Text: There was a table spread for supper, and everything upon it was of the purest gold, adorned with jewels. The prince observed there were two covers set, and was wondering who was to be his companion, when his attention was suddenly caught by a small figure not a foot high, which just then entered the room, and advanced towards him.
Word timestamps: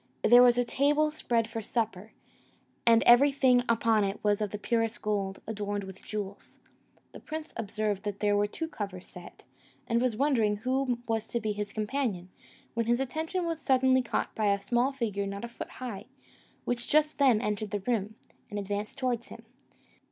There 0.23 0.41
was 0.41 0.57
a 0.57 0.65
table 0.65 1.11
spread 1.11 1.47
for 1.47 1.61
supper, 1.61 2.11
and 2.87 3.03
everything 3.03 3.61
upon 3.69 4.03
it 4.03 4.19
was 4.23 4.41
of 4.41 4.49
the 4.49 4.57
purest 4.57 4.99
gold, 5.03 5.43
adorned 5.45 5.83
with 5.83 6.03
jewels. 6.03 6.57
The 7.11 7.19
prince 7.19 7.53
observed 7.55 8.01
there 8.05 8.35
were 8.35 8.47
two 8.47 8.67
covers 8.67 9.05
set, 9.05 9.43
and 9.85 10.01
was 10.01 10.17
wondering 10.17 10.55
who 10.57 10.97
was 11.07 11.27
to 11.27 11.39
be 11.39 11.51
his 11.51 11.71
companion, 11.71 12.29
when 12.73 12.87
his 12.87 12.99
attention 12.99 13.45
was 13.45 13.61
suddenly 13.61 14.01
caught 14.01 14.33
by 14.33 14.47
a 14.51 14.59
small 14.59 14.91
figure 14.91 15.27
not 15.27 15.45
a 15.45 15.47
foot 15.47 15.69
high, 15.69 16.05
which 16.65 16.87
just 16.89 17.19
then 17.19 17.39
entered 17.39 17.69
the 17.69 17.81
room, 17.85 18.15
and 18.49 18.57
advanced 18.57 18.97
towards 18.97 19.27
him. 19.27 19.45